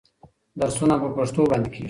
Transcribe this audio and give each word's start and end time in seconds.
درسونه 0.61 0.95
په 1.01 1.07
پښتو 1.17 1.39
وړاندې 1.45 1.69
کېږي. 1.73 1.79